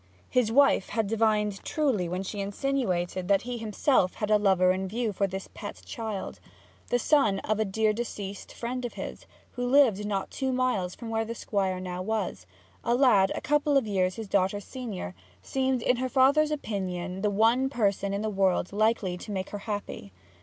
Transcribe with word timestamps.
His 0.31 0.51
wife 0.51 0.89
had 0.89 1.05
divined 1.05 1.61
truly 1.63 2.09
when 2.09 2.23
she 2.23 2.39
insinuated 2.39 3.27
that 3.27 3.43
he 3.43 3.59
himself 3.59 4.15
had 4.15 4.31
a 4.31 4.39
lover 4.39 4.71
in 4.71 4.87
view 4.87 5.13
for 5.13 5.27
this 5.27 5.47
pet 5.53 5.83
child. 5.85 6.39
The 6.89 6.97
son 6.97 7.37
of 7.41 7.59
a 7.59 7.65
dear 7.65 7.93
deceased 7.93 8.51
friend 8.51 8.83
of 8.83 8.93
his, 8.95 9.27
who 9.51 9.63
lived 9.63 10.03
not 10.07 10.31
two 10.31 10.51
miles 10.51 10.95
from 10.95 11.11
where 11.11 11.23
the 11.23 11.35
Squire 11.35 11.79
now 11.79 12.01
was, 12.01 12.47
a 12.83 12.95
lad 12.95 13.31
a 13.35 13.41
couple 13.41 13.77
of 13.77 13.85
years 13.85 14.15
his 14.15 14.27
daughter's 14.27 14.65
senior, 14.65 15.13
seemed 15.43 15.83
in 15.83 15.97
her 15.97 16.09
father's 16.09 16.49
opinion 16.49 17.21
the 17.21 17.29
one 17.29 17.69
person 17.69 18.11
in 18.11 18.23
the 18.23 18.27
world 18.27 18.73
likely 18.73 19.17
to 19.19 19.31
make 19.31 19.51
her 19.51 19.59
happy. 19.69 20.11